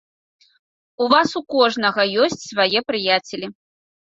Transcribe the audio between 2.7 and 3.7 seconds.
прыяцелі.